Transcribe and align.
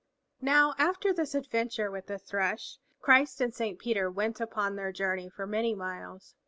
Now 0.41 0.73
after 0.79 1.13
this 1.13 1.35
adventure 1.35 1.91
with 1.91 2.07
the 2.07 2.17
Thrush, 2.17 2.79
Christ 3.01 3.39
and 3.39 3.53
Saint 3.53 3.77
Peter 3.77 4.09
went 4.09 4.41
upon 4.41 4.75
their 4.75 4.91
journey 4.91 5.29
for 5.29 5.45
many 5.45 5.75
miles. 5.75 6.33